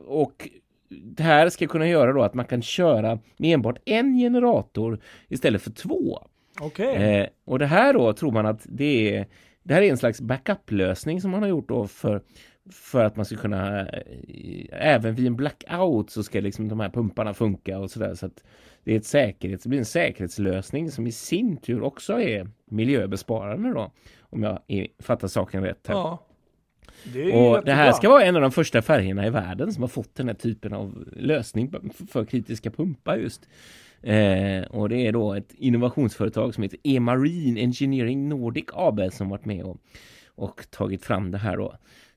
[0.08, 0.50] och
[0.90, 5.62] det här ska kunna göra då att man kan köra med enbart en generator istället
[5.62, 6.28] för två.
[6.62, 6.96] Okay.
[6.96, 9.28] Eh, och det här då tror man att det är
[9.64, 12.22] det här är en slags backup-lösning som man har gjort då för,
[12.72, 14.02] för att man ska kunna eh,
[14.72, 18.44] även vid en blackout så ska liksom de här pumparna funka och sådär så att
[18.84, 23.74] det är ett säkerhets, det blir en säkerhetslösning som i sin tur också är miljöbesparande
[23.74, 24.60] då om jag
[25.00, 25.96] fattar saken rätt här.
[25.96, 26.28] Ja.
[27.14, 29.88] Det och det här ska vara en av de första färgerna i världen som har
[29.88, 31.74] fått den här typen av lösning
[32.12, 33.48] för kritiska pumpar just.
[34.02, 39.46] Eh, och det är då ett innovationsföretag som heter E-Marine Engineering Nordic AB som varit
[39.46, 39.78] med och,
[40.36, 41.76] och tagit fram det här då.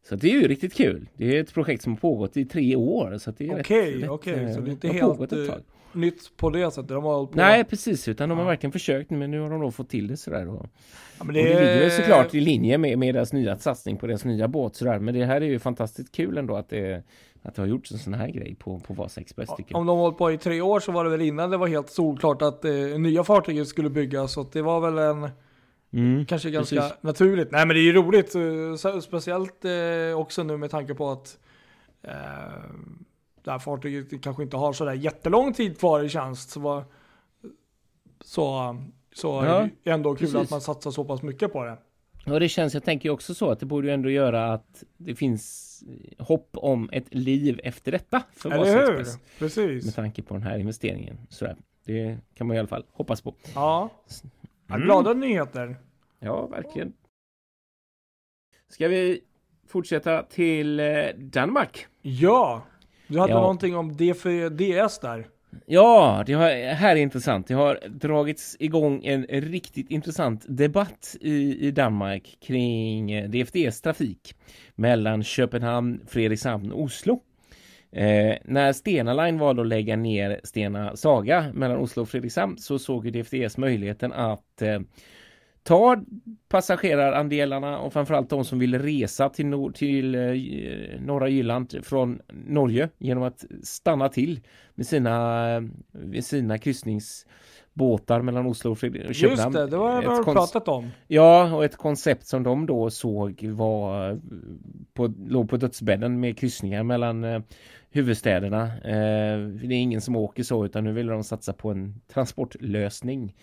[0.09, 1.09] Så det är ju riktigt kul.
[1.17, 3.19] Det är ett projekt som har pågått i tre år.
[3.27, 4.09] Okej, okej.
[4.09, 5.55] Okay, så det är inte helt eh,
[5.93, 6.89] nytt på det sättet?
[6.89, 7.37] De har på...
[7.37, 8.09] Nej, precis.
[8.09, 10.49] Utan de har verkligen försökt men nu har de då fått till det sådär.
[10.49, 10.67] Och,
[11.19, 11.27] ja, det...
[11.27, 14.77] och det ligger såklart i linje med, med deras nya satsning på deras nya båt
[14.77, 14.99] sådär.
[14.99, 17.03] Men det här är ju fantastiskt kul ändå att det
[17.45, 19.97] att det har gjorts en sån här grej på, på Vasa Express tycker Om de
[19.97, 22.43] har hållit på i tre år så var det väl innan det var helt solklart
[22.43, 24.33] att eh, nya fartyget skulle byggas.
[24.33, 25.31] Så det var väl en
[25.93, 27.03] mm, kanske ganska precis.
[27.03, 27.51] naturligt.
[27.51, 28.35] Nej men det är ju roligt.
[28.35, 31.39] Eh, speciellt eh, också nu med tanke på att
[32.03, 32.13] eh,
[33.45, 36.51] det här fartyget kanske inte har sådär jättelång tid kvar i tjänst.
[36.51, 36.85] Så,
[38.21, 38.77] så,
[39.15, 40.35] så ja, är det ändå kul precis.
[40.35, 41.79] att man satsar så pass mycket på det.
[42.27, 45.15] Och det känns, jag tänker också så att det borde ju ändå göra att det
[45.15, 45.71] finns
[46.19, 49.05] hopp om ett liv efter detta för Eller hur?
[49.39, 49.85] Precis.
[49.85, 51.19] Med tanke på den här investeringen.
[51.29, 51.47] Så
[51.85, 53.35] det kan man i alla fall hoppas på.
[53.55, 53.91] Ja.
[54.69, 54.83] Mm.
[54.83, 55.77] Glada nyheter.
[56.19, 56.93] Ja, verkligen.
[58.69, 59.21] Ska vi
[59.67, 61.87] fortsätta till eh, Danmark?
[62.03, 62.63] Ja,
[63.07, 63.41] du hade ja.
[63.41, 65.29] någonting om DS där.
[65.67, 67.47] Ja, det har, här är intressant.
[67.47, 74.35] Det har dragits igång en riktigt intressant debatt i, i Danmark kring eh, DFDs trafik
[74.75, 77.21] mellan Köpenhamn, Fredrikshamn och Oslo.
[77.93, 82.79] Eh, när Stena Line valde att lägga ner Stena Saga mellan Oslo och Fredrikshamn så
[82.79, 84.81] såg ju DFDS möjligheten att eh,
[85.65, 85.97] ta
[86.49, 92.89] passagerarandelarna och framförallt de som vill resa till, nor till eh, norra Jylland från Norge
[92.99, 94.41] genom att stanna till
[94.75, 95.47] med sina,
[95.91, 99.13] med sina kryssningsbåtar mellan Oslo och Köpenhamn.
[99.13, 100.91] Just det, det var det pratat om.
[101.07, 104.21] Ja, och ett koncept som de då såg var
[104.95, 107.41] på, låg på dödsbädden med kryssningar mellan eh,
[107.91, 108.63] huvudstäderna.
[108.65, 113.35] Eh, det är ingen som åker så utan nu vill de satsa på en transportlösning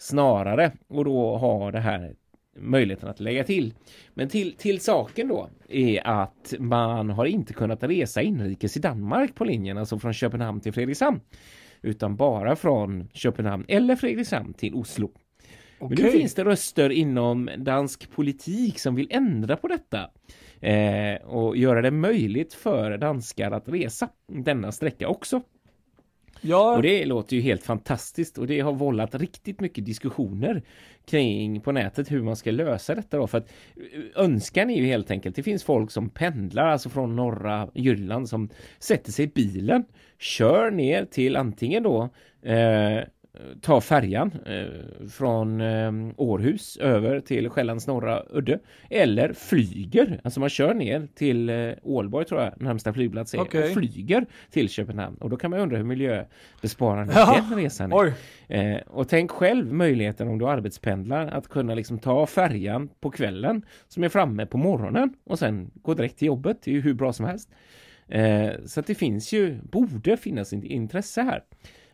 [0.00, 2.14] snarare och då har det här
[2.56, 3.74] möjligheten att lägga till.
[4.14, 9.34] Men till, till saken då är att man har inte kunnat resa inrikes i Danmark
[9.34, 11.20] på linjen, alltså från Köpenhamn till Fredrikshamn,
[11.82, 15.10] utan bara från Köpenhamn eller Fredrikshamn till Oslo.
[15.80, 15.96] Okay.
[15.96, 20.10] Men nu finns det röster inom dansk politik som vill ändra på detta
[20.60, 25.42] eh, och göra det möjligt för danskar att resa denna sträcka också.
[26.40, 26.76] Ja.
[26.76, 30.62] Och det låter ju helt fantastiskt och det har vållat riktigt mycket diskussioner
[31.06, 33.26] kring på nätet hur man ska lösa detta då.
[33.26, 37.16] För att eh, önskan är ju helt enkelt, det finns folk som pendlar alltså från
[37.16, 38.48] norra Jylland som
[38.78, 39.84] sätter sig i bilen,
[40.18, 42.08] kör ner till antingen då
[42.42, 43.04] eh,
[43.60, 48.58] ta färjan eh, från eh, Århus över till Själlands norra udde
[48.90, 53.62] eller flyger, alltså man kör ner till eh, Ålborg tror jag närmsta flygplats är okay.
[53.62, 57.44] och flyger till Köpenhamn och då kan man undra hur miljöbesparande ja.
[57.48, 58.12] den resan är.
[58.48, 63.62] Eh, och tänk själv möjligheten om du arbetspendlar att kunna liksom ta färjan på kvällen
[63.88, 66.94] som är framme på morgonen och sen gå direkt till jobbet, det är ju hur
[66.94, 67.50] bra som helst.
[68.10, 71.42] Eh, så att det finns ju, borde finnas intresse här.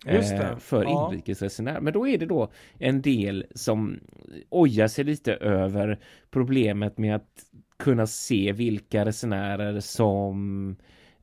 [0.06, 1.10] Eh, för ja.
[1.10, 1.80] inrikesresenär.
[1.80, 4.00] Men då är det då en del som
[4.48, 5.98] ojar sig lite över
[6.30, 7.44] problemet med att
[7.76, 10.76] kunna se vilka resenärer som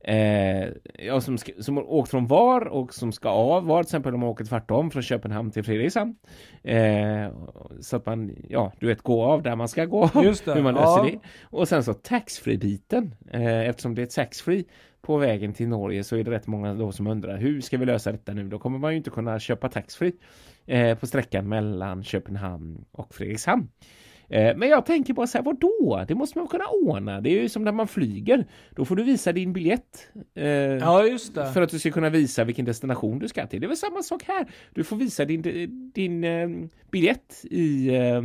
[0.06, 0.68] Eh,
[0.98, 4.28] ja, som, ska, som åkt från VAR och som ska av VAR, till exempel man
[4.28, 6.16] åker tvärtom från Köpenhamn till Fredrikshamn.
[6.62, 7.28] Eh,
[7.80, 10.24] så att man, ja, du vet, gå av där man ska gå av.
[10.24, 11.10] Just det, hur man löser ja.
[11.12, 11.18] det.
[11.42, 13.14] Och sen så taxfree-biten.
[13.30, 14.64] Eh, eftersom det är taxfree
[15.04, 17.86] på vägen till Norge så är det rätt många då som undrar hur ska vi
[17.86, 18.48] lösa detta nu?
[18.48, 20.12] Då kommer man ju inte kunna köpa taxfree
[20.66, 23.68] eh, på sträckan mellan Köpenhamn och Fredrikshamn.
[24.28, 26.04] Eh, Men jag tänker bara så här, vadå?
[26.08, 27.20] Det måste man kunna ordna.
[27.20, 28.46] Det är ju som när man flyger.
[28.70, 30.08] Då får du visa din biljett.
[30.34, 31.52] eh, Ja, just det.
[31.52, 33.60] För att du ska kunna visa vilken destination du ska till.
[33.60, 34.46] Det är väl samma sak här.
[34.72, 35.42] Du får visa din,
[35.94, 36.48] din eh,
[36.90, 38.22] biljett i eh,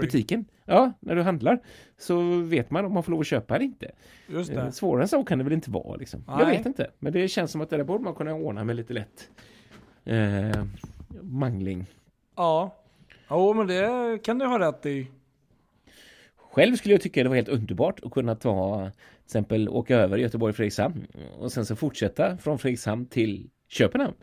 [0.00, 0.44] butiken.
[0.64, 1.60] Ja, när du handlar.
[1.98, 3.90] Så vet man om man får lov att köpa eller inte.
[4.28, 4.72] Just Eh, det.
[4.72, 6.24] Svårare än så kan det väl inte vara liksom.
[6.26, 6.56] Jag Nej.
[6.56, 6.90] vet inte.
[6.98, 9.30] Men det känns som att det där borde man kunna ordna med lite lätt
[10.04, 10.64] eh,
[11.22, 11.86] mangling.
[12.36, 12.74] Ja.
[13.30, 15.06] Jo, men det kan du ha rätt i.
[16.52, 20.18] Själv skulle jag tycka det var helt underbart att kunna ta till exempel åka över
[20.18, 21.06] Göteborg-Fredrikshamn
[21.38, 24.14] och sen så fortsätta från Fredrikshamn till Köpenhamn.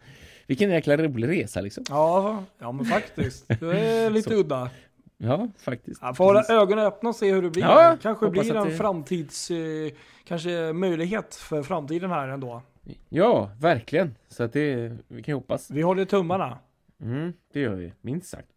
[0.47, 1.83] Vilken jäkla rolig resa liksom.
[1.89, 3.47] Ja, ja men faktiskt.
[3.59, 4.69] Det är lite udda.
[5.17, 6.01] Ja, faktiskt.
[6.01, 7.63] Jag får hålla ögonen öppna och se hur det blir.
[7.63, 9.51] Ja, kanske blir en det- framtids...
[9.51, 9.91] Eh,
[10.25, 12.61] kanske möjlighet för framtiden här ändå.
[13.09, 14.15] Ja, verkligen.
[14.27, 15.71] Så att det, vi kan ju hoppas.
[15.71, 16.57] Vi håller tummarna.
[17.01, 18.47] Mm, det gör vi, minst sagt.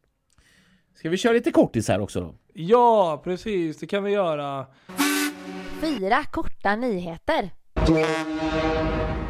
[0.95, 2.35] Ska vi köra lite kortis här också då?
[2.55, 3.77] Ja, precis.
[3.79, 4.67] Det kan vi göra.
[5.81, 7.51] Fyra korta nyheter.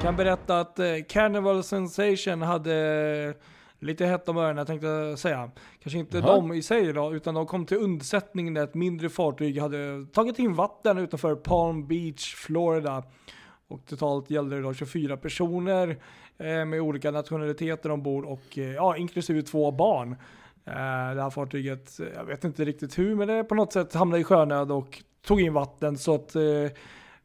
[0.03, 3.35] Kan berätta att eh, Carnival Sensation hade
[3.79, 5.51] lite hett om öronen tänkte jag säga.
[5.83, 6.37] Kanske inte Jaha.
[6.37, 10.39] de i sig då, utan de kom till undsättning när ett mindre fartyg hade tagit
[10.39, 13.03] in vatten utanför Palm Beach, Florida.
[13.69, 15.89] Och totalt gällde det då 24 personer
[16.39, 20.17] eh, med olika nationaliteter ombord och eh, ja, inklusive två barn.
[20.65, 23.95] Eh, det här fartyget, eh, jag vet inte riktigt hur, men det på något sätt
[23.95, 26.43] hamnade i sjönöd och tog in vatten så att eh,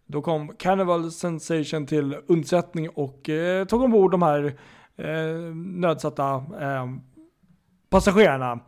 [0.06, 4.46] då kom Carnival Sensation till undsättning och eh, tog ombord de här
[4.98, 6.86] eh, nödsatta eh,
[7.90, 8.60] passagerarna.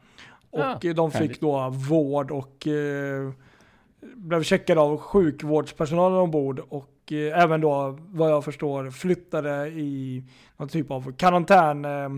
[0.49, 1.41] Och Ja, eh, de fick härligt.
[1.41, 3.31] då vård och eh,
[4.15, 10.23] blev checkade av sjukvårdspersonalen ombord och eh, även då vad jag förstår flyttade i
[10.57, 12.09] någon typ av karantän eh,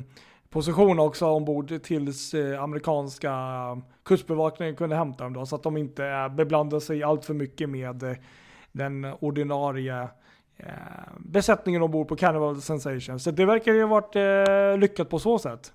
[0.50, 3.34] position också ombord tills eh, amerikanska
[4.04, 7.70] kustbevakningen kunde hämta dem då så att de inte eh, beblandade sig allt för mycket
[7.70, 8.16] med eh,
[8.72, 10.10] den ordinarie
[11.20, 13.20] besättningen ombord på Carnival Sensation.
[13.20, 14.16] Så det verkar ju ha varit
[14.80, 15.74] lyckat på så sätt.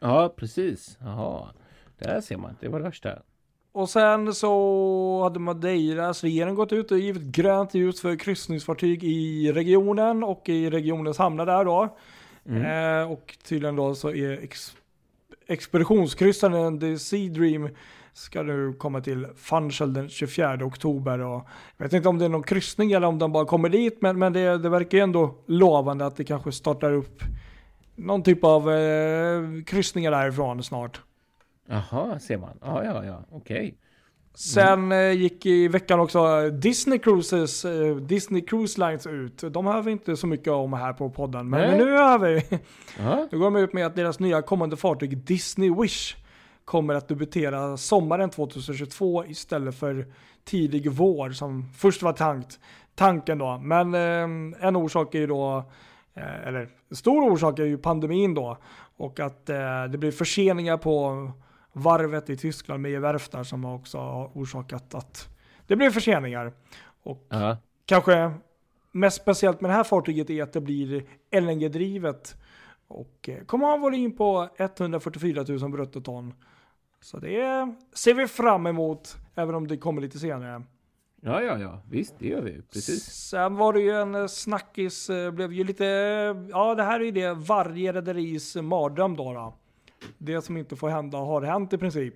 [0.00, 0.98] Ja, precis.
[1.00, 1.46] Jaha.
[1.98, 2.56] Där ser man.
[2.60, 3.18] Det var det värsta.
[3.72, 9.52] Och sen så hade Madeiras regering gått ut och givit grönt ljus för kryssningsfartyg i
[9.52, 11.96] regionen och i regionens hamnar där då.
[12.48, 13.02] Mm.
[13.02, 14.76] Eh, och tydligen då så är ex
[15.46, 17.68] expeditionskryssaren The Sea Dream
[18.12, 21.18] ska nu komma till Funchal den 24 oktober.
[21.18, 24.02] Och jag vet inte om det är någon kryssning eller om de bara kommer dit,
[24.02, 27.22] men, men det, det verkar ju ändå lovande att det kanske startar upp
[27.96, 31.00] någon typ av eh, kryssningar därifrån snart.
[31.68, 32.58] Jaha, ser man.
[32.64, 33.24] Ja, ja, ja.
[33.30, 33.74] Okej.
[34.36, 39.44] Sen eh, gick i veckan också Disney Cruises, eh, Disney Cruise Lines ut.
[39.50, 42.42] De hör vi inte så mycket om här på podden, men, men nu hör vi.
[43.32, 46.16] Nu går de ut med att deras nya kommande fartyg Disney Wish
[46.64, 50.06] kommer att debutera sommaren 2022 istället för
[50.44, 52.60] tidig vår som först var tankt,
[52.94, 53.58] tanken då.
[53.58, 55.64] Men eh, en orsak är ju då,
[56.14, 58.56] eh, eller stor orsak är ju pandemin då
[58.96, 61.30] och att eh, det blir förseningar på
[61.78, 65.28] varvet i Tyskland med verftar som också har orsakat att
[65.66, 66.52] det blir förseningar.
[67.02, 67.56] Och Ja.
[67.84, 68.32] kanske
[68.92, 72.36] mest speciellt med det här fartyget är att det blir LNG-drivet
[72.88, 76.34] och eh, kommer ha en volym på 144 000 bruttoton.
[77.00, 80.62] Så det ser vi fram emot, även om det kommer lite senare.
[81.20, 81.80] ja, ja, ja.
[81.90, 82.62] Visst, det gör vi.
[82.72, 83.04] Precis.
[83.04, 85.84] Sen var det ju en eh, snackis, eh, blev ju lite,
[86.50, 89.54] ja det här är ju det varje rederis mardröm då, då.
[90.18, 92.14] Det som inte får hända har hänt i princip.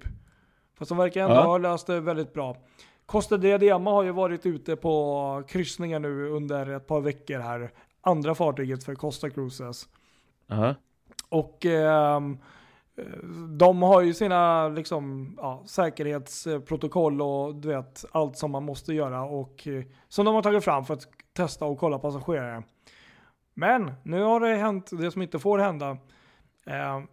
[0.79, 1.43] Fast de verkar ändå Ja.
[1.43, 2.57] ha löst det väldigt bra.
[3.07, 7.73] Costa Diadema har ju varit ute på kryssningar nu under ett par veckor här.
[8.01, 9.89] Andra fartyget för Costa Cruises.
[10.47, 10.75] Ja.
[11.29, 12.21] Och eh,
[13.59, 19.23] de har ju sina liksom, ja, säkerhetsprotokoll och du vet allt som man måste göra
[19.25, 22.63] och eh, som de har tagit fram för att testa och kolla passagerare.
[23.55, 25.97] Men nu har det hänt det som inte får hända.
[26.67, 27.07] Ehm,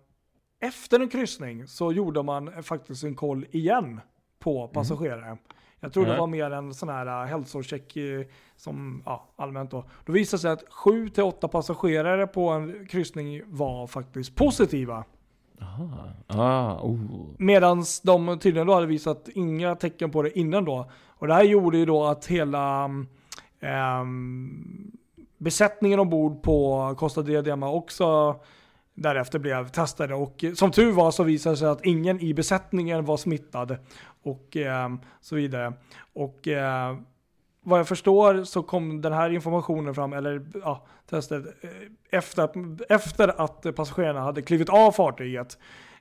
[0.60, 4.02] efter en kryssning så gjorde man faktiskt en koll igen
[4.40, 5.38] på passagerare.
[5.80, 6.20] Jag tror det Ja.
[6.20, 9.86] var mer en sån här uh, hälsocheck eh, som ja, allmänt då.
[10.06, 15.04] Då visade det sig att 7 till 8 passagerare på en kryssning var faktiskt positiva.
[15.62, 15.90] Aha.
[16.28, 17.00] Ah, oh.
[17.38, 20.92] Medan de tydligen då hade visat inga tecken på det innan då.
[21.08, 22.90] Och det här gjorde ju då att hela
[23.60, 24.92] ehm,
[25.38, 28.36] besättningen ombord på Costa Diadema också
[28.98, 33.06] därefter blev testade och som tur var så visade det sig att ingen i besättningen
[33.06, 33.78] var smittad
[34.24, 34.90] och eh,
[35.22, 35.74] så vidare.
[36.14, 36.98] Och eh,
[37.64, 41.70] vad jag förstår så kom den här informationen fram, eller ja, testet, eh,
[42.12, 42.50] efter,
[42.94, 45.58] efter att passagerarna hade klivit av fartyget.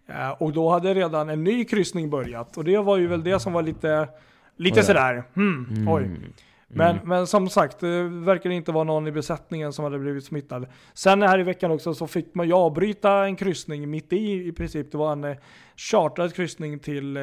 [0.06, 3.40] Eh, och då hade redan en ny kryssning börjat och det var ju väl det
[3.40, 4.08] som var lite,
[4.56, 4.84] lite Oj.
[4.86, 5.88] sådär, hmm, Mm.
[5.88, 6.10] oj.
[6.68, 10.66] Men, men som sagt, det verkar inte vara någon i besättningen som hade blivit smittad.
[10.94, 14.52] Sen här i veckan också så fick man ju avbryta en kryssning mitt i i
[14.52, 14.92] princip.
[14.92, 15.36] Det var en eh,
[15.76, 17.22] chartrad kryssning till eh,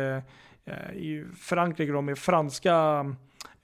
[0.65, 3.05] eh, i Frankrike då, med franska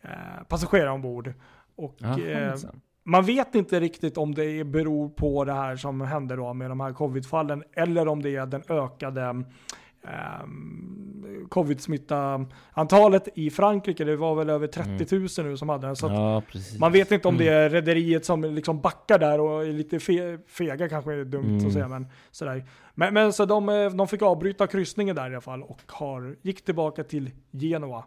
[0.01, 1.33] eh, passagerare ombord.
[1.75, 2.81] Och Jaha, eh, minsann.
[3.03, 6.79] man vet inte riktigt om det beror på det här som hände då med de
[6.79, 9.43] här covid-fallen eller om det är den ökade
[10.03, 14.03] um, covid-smitta-antalet i Frankrike.
[14.03, 15.95] Det var väl över 30 000 nu som hade den.
[15.95, 16.41] Så Ja,
[16.79, 20.37] man vet inte om det är rederiet som liksom backar där och är lite fe
[20.47, 21.67] fega kanske är dumt Mm.
[21.67, 21.87] att säga.
[21.87, 22.65] Men, sådär.
[22.95, 26.35] men, men så de, eh, de fick avbryta kryssningen där i alla fall och har,
[26.41, 28.03] gick tillbaka till Genua.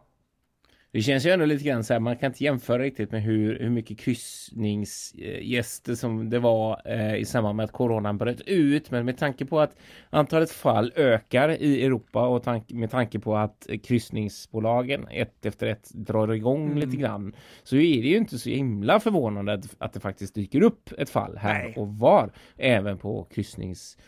[0.93, 3.59] Det känns ju ändå lite grann så här, man kan inte jämföra riktigt med hur,
[3.59, 8.91] hur mycket kryssningsgäster som det var eh, i samband med att coronan bröt ut.
[8.91, 9.77] Men med tanke på att
[10.11, 15.91] antalet fall ökar i Europa och tank, med tanke på att kryssningsbolagen ett efter ett
[15.95, 16.79] drar igång Mm.
[16.79, 20.63] lite grann så är det ju inte så himla förvånande att, att det faktiskt dyker
[20.63, 21.75] upp ett fall här Nej.
[21.77, 23.99] och var även på kryssnings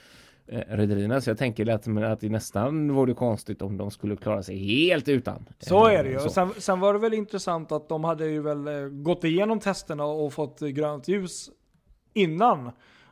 [0.48, 1.20] rederierna.
[1.20, 5.08] Så jag tänker att, att det nästan vore konstigt om de skulle klara sig helt
[5.08, 5.46] utan.
[5.58, 6.18] Så Eh, är det ju.
[6.18, 6.28] så.
[6.30, 10.04] Sen, sen var det väl intressant att de hade ju väl eh, gått igenom testerna
[10.04, 11.50] och fått eh, grönt ljus
[12.12, 12.70] innan.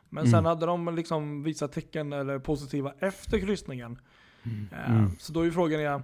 [0.09, 0.45] Men sen Mm.
[0.45, 3.99] hade de liksom visat tecken eller positiva efter kryssningen.
[4.71, 5.11] Eh, Mm.
[5.19, 6.01] Så då är ju frågan är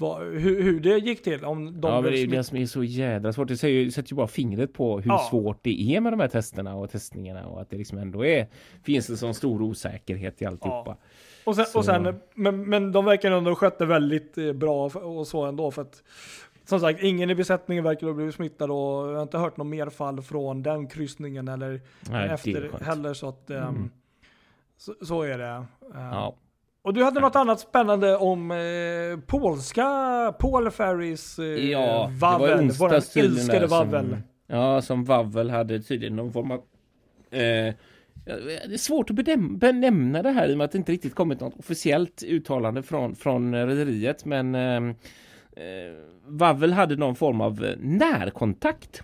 [0.00, 1.44] vad, hur, hur det gick till.
[1.44, 3.48] Om de ja, men det är ju det som är så jädra svårt.
[3.48, 5.26] Det sätter ju, sätter ju bara fingret på hur Ja.
[5.30, 8.46] svårt det är med de här testerna och testningarna och att det liksom ändå är
[8.82, 10.96] finns en sån stor osäkerhet i alltihopa.
[11.44, 15.26] Och sen, Så- och sen, men, men de verkar ändå skötte väldigt eh, bra och
[15.26, 15.70] så ändå.
[15.70, 16.02] För att,
[16.64, 18.76] som sagt, ingen i besättningen verkar ha blivit smittad och
[19.08, 21.80] jag har inte hört något mer fall från den kryssningen eller
[22.10, 23.14] Nej, det efter heller.
[23.14, 23.90] Så, att, ehm, Mm.
[24.76, 25.44] så, så är det.
[25.46, 26.34] Ehm, Ja.
[26.88, 28.56] Och du hade något annat spännande om eh,
[29.26, 29.84] polska
[30.38, 32.70] Paul Ferrys eh, Ja, Vavel,
[33.12, 34.16] tydligen älskade där som- Vavel.
[34.46, 36.58] Ja, som Vavel hade tydligen någon form av
[37.30, 37.74] eh,
[38.24, 41.14] det är svårt att bedäm- benämna det här i och med att det inte riktigt
[41.14, 44.24] kommit något officiellt uttalande från, från rederiet.
[44.24, 45.94] Men eh, eh,
[46.26, 49.02] Vavel hade någon form av eh, närkontakt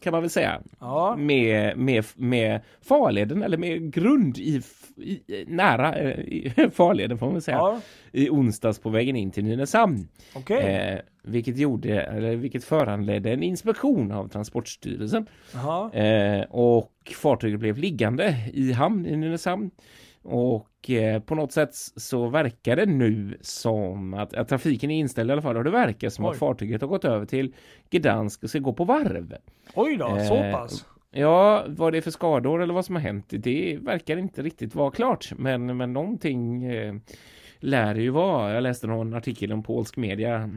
[0.00, 4.62] kan man väl säga Ja, med, med, med farleden eller med grund i,
[4.96, 7.80] i nära eh, i farleden får man väl säga ja
[8.12, 10.08] i onsdags på vägen in till Nynäshamn.
[10.36, 10.58] okej.
[10.58, 15.26] Eh, vilket gjorde, eller vilket föranledde en inspektion av Transportstyrelsen.
[15.92, 19.70] Eh, och fartyget blev liggande i hamn i Nynäshamn.
[20.22, 25.30] Och eh, på något sätt så verkar det nu som att, att trafiken är inställd
[25.30, 25.56] i alla fall.
[25.56, 26.30] Och det verkar som Oj.
[26.30, 27.54] att fartyget har gått över till
[27.90, 29.36] Gdansk och ska gå på varv.
[29.74, 30.86] Oj då, så Eh, pass.
[31.10, 34.74] Ja, vad det är för skador eller vad som har hänt, det verkar inte riktigt
[34.74, 35.32] vara klart.
[35.36, 36.94] Men, men någonting eh,
[37.58, 38.54] lär det ju vara.
[38.54, 40.50] Jag läste någon artikel om polsk media.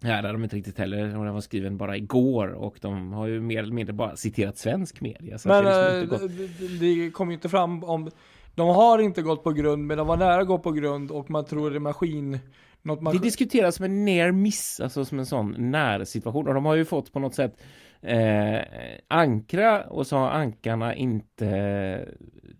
[0.00, 3.40] Ja, där de inte riktigt heller, den var skriven bara igår och de har ju
[3.40, 5.38] mer eller mindre bara citerat svensk media.
[5.38, 8.10] Så Men det eh, liksom det, det, det kom ju inte fram om...
[8.54, 11.30] De har inte gått på grund, men de var nära att gå på grund och
[11.30, 12.38] man tror det är maskin...
[12.82, 13.20] Något Det maskin...
[13.20, 16.48] diskuteras som en near miss, alltså som en sån närsituation.
[16.48, 17.56] Och de har ju fått på något sätt
[18.02, 18.60] eh,
[19.08, 22.08] ankra och så har ankarna inte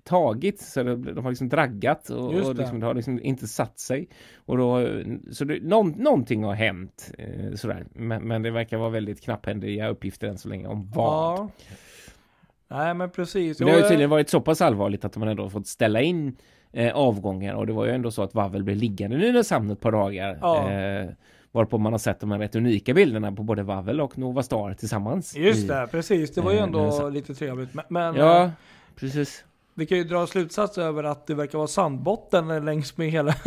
[0.05, 0.61] tagit.
[0.61, 2.61] Så de, har liksom draggat och, och det.
[2.61, 4.09] liksom, det har liksom inte satt sig.
[4.37, 4.89] Och då,
[5.31, 7.87] så det, någon, någonting har hänt eh, sådär.
[7.93, 11.39] Men, men det verkar vara väldigt knapphändiga uppgifter än så länge om vad.
[11.39, 11.49] Ja.
[12.69, 13.59] Nej men precis.
[13.61, 16.01] Men det har ju Jo, tydligen varit så pass allvarligt att man ändå fått ställa
[16.01, 16.37] in
[16.73, 19.81] eh, avgångar och det var ju ändå så att Vavel blev liggande i Nynäshamn ett
[19.81, 20.39] par dagar.
[20.41, 20.71] Ja.
[20.71, 21.09] Eh,
[21.53, 24.75] varpå man har sett de här rätt unika bilderna på både Vavel och Nova Star
[24.75, 25.37] tillsammans.
[25.37, 26.35] Just i- det, precis.
[26.35, 27.15] Det var ju eh, ändå Nynäshamn.
[27.15, 27.75] lite trevligt.
[27.75, 28.51] Men, men eh, Ja,
[28.97, 29.45] precis.
[29.75, 33.35] vi kan ju dra slutsats över att det verkar vara sandbotten längs med hela...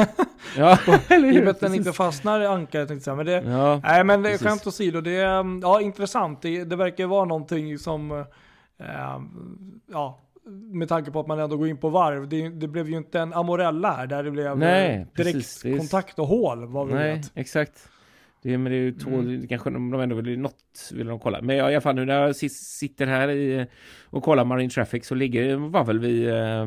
[0.58, 0.78] Ja,
[1.10, 1.40] eller I och hur?
[1.42, 2.88] med att den inte fastnar i ankaret.
[2.88, 3.42] tänkte jag säga.
[3.42, 6.42] Men det, Ja, Nej men det är skämt åsido, det är ja, intressant.
[6.42, 8.26] Det, det verkar vara någonting som, eh,
[9.92, 10.20] ja,
[10.72, 12.30] med tanke på att man ändå går in på varv.
[12.30, 15.62] Det, det blev ju inte en amorella här där det blev Nej, eh, direkt precis.
[15.62, 17.32] Det är- kontakt och hål vad vi nej, vet.
[17.36, 17.90] exakt.
[18.42, 19.48] Det, men det är ju två, Mm.
[19.48, 21.42] kanske de, de ändå vill något vill de kolla.
[21.42, 23.68] Men ja, i alla fall nu när jag si- sitter här i,
[24.06, 26.66] och kollar Marine Traffic så ligger Vavel vid, eh,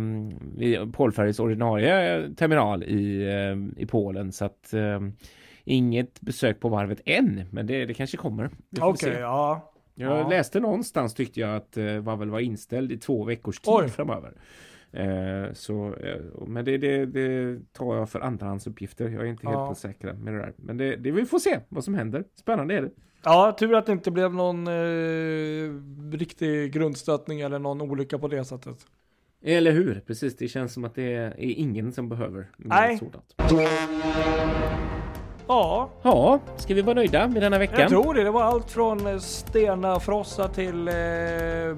[0.56, 4.32] vid Polfärjs ordinarie terminal i, eh, i Polen.
[4.32, 5.00] Så att eh,
[5.64, 8.50] inget besök på varvet än, men det, det kanske kommer.
[8.80, 9.18] Okej, se.
[9.20, 9.72] ja.
[9.94, 10.28] Jag Ja.
[10.28, 13.88] läste någonstans tyckte jag att eh, Vavel var inställd i två veckors tid Oj.
[13.88, 14.32] framöver.
[14.92, 19.08] Eh, så, eh, men det, det, det tar jag för andrahandsuppgifter.
[19.08, 19.66] Jag är inte Ja.
[19.66, 20.52] helt säker med det där.
[20.56, 22.24] Men det, det vi får se vad som händer.
[22.34, 22.90] Spännande är det.
[23.24, 28.44] Ja, tur att det inte blev någon eh, riktig grundstötning eller någon olycka på det
[28.44, 28.76] sättet.
[29.42, 30.02] Eller hur?
[30.06, 32.98] Precis, det känns som att det är ingen som behöver Nej.
[32.98, 33.34] sådant.
[35.50, 37.80] Ja, Ja, ska vi vara nöjda med denna veckan?
[37.80, 38.24] jag tror det.
[38.24, 40.94] Det var allt från eh, Stena Frossa till eh,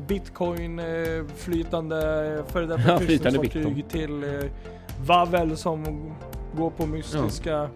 [0.06, 0.84] Bitcoin eh,
[1.36, 1.96] flytande
[2.48, 4.50] före detta Ja, flytande kryssningsfartyg till eh,
[5.06, 6.12] Vavel som
[6.56, 7.68] går på mystiska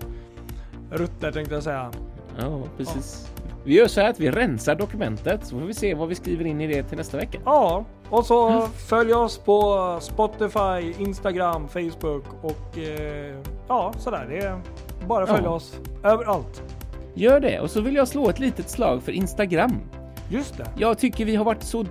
[0.90, 1.90] rutter tänkte jag säga.
[2.38, 3.32] Ja, precis.
[3.64, 6.44] Vi gör så här att vi rensar dokumentet så får vi se vad vi skriver
[6.44, 7.38] in i det till nästa vecka.
[7.44, 13.36] Ja, och så följ oss på Spotify, Instagram, Facebook och eh,
[13.68, 14.26] ja, sådär.
[14.30, 14.60] Det
[15.06, 15.50] bara följa Ja.
[15.50, 16.62] oss överallt.
[17.14, 19.72] Gör det och så vill jag slå ett litet slag för Instagram.
[20.30, 20.66] Just det.
[20.78, 21.84] Jag tycker vi har varit så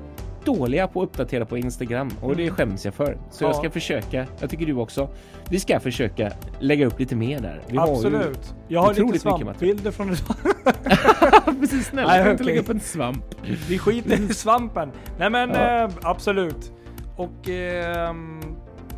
[0.44, 3.18] dåliga på att uppdatera på Instagram och det skäms jag för.
[3.32, 3.56] Så jag Mm.
[3.56, 3.62] Ja.
[3.62, 4.26] ska försöka.
[4.40, 5.10] Jag tycker du också.
[5.50, 7.62] Vi ska försöka lägga upp lite mer där.
[7.68, 8.54] Vi Har Absolut.
[8.68, 10.16] Jag har lite svampbilder från ju...
[11.60, 13.26] Precis snälla, Nej, kan inte lägga upp en svamp?
[13.70, 14.92] Vi skiter i svampen.
[15.20, 15.84] Nej men Ja.
[15.84, 16.72] eh, absolut.
[17.18, 18.40] Och ehm,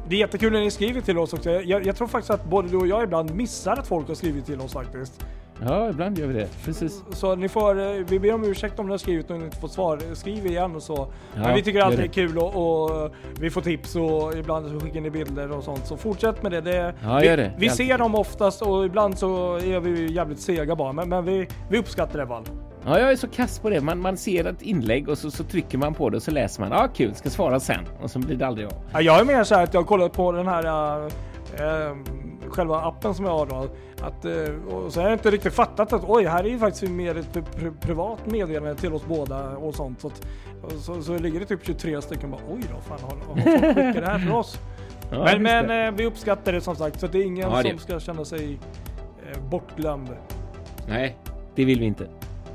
[0.10, 1.52] det är jättekul när ni skriver till oss också.
[1.52, 4.46] Jag, jag, tror faktiskt att både du och jag ibland missar att folk har skrivit
[4.46, 5.26] till oss faktiskt.
[5.66, 6.48] Ja, ibland gör vi det.
[6.66, 7.04] Precis.
[7.12, 9.58] Så ni får, eh, vi ber om ursäkt om ni har skrivit och ni inte
[9.58, 10.00] fått svar.
[10.14, 10.96] Skriv igen och så.
[11.36, 14.68] Ja, Men vi tycker alltid det är kul och, och vi får tips och ibland
[14.68, 15.88] så skickar ni bilder och sånt.
[15.88, 16.62] Så fortsätt med det.
[16.62, 17.52] det Ja, vi det.
[17.58, 20.94] vi ser dem oftast och ibland så är vi jävligt sega bara.
[20.94, 22.44] Men, men vi, vi uppskattar det väl.
[22.86, 23.82] Ja, jag är så kass på det.
[23.82, 26.62] Man, man ser ett inlägg och så, så trycker man på det och så läser
[26.62, 26.72] man.
[26.72, 27.86] Ja, ah, kul, ska svara sen.
[28.02, 28.74] Och så blir det aldrig av.
[28.94, 30.66] Ja, jag är mer så här att jag har kollat på den här
[31.06, 31.96] äh,
[32.50, 33.68] själva appen som jag har då.
[34.02, 36.92] Att, äh, och så har jag inte riktigt fattat att oj, här är ju faktiskt
[36.92, 40.02] mer ett pri- pri- privat meddelande till oss båda och sånt.
[40.02, 40.22] Så, att,
[40.80, 43.96] så, så ligger det typ 23 stycken bara oj då, fan har, har folk skickat
[44.06, 44.60] det här för oss?
[45.12, 47.80] Ja, men men vi uppskattar det som sagt så det är ingen Ja, det- som
[47.80, 48.60] ska känna sig
[49.50, 50.10] bortglömd.
[50.88, 51.18] Nej,
[51.56, 52.08] det vill vi inte.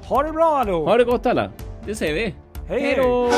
[0.08, 0.88] Ha det bra allihop!
[0.88, 1.50] Ha det gott alla.
[1.86, 2.34] Det säger vi.
[2.68, 2.80] hej!
[2.80, 3.30] Hej då!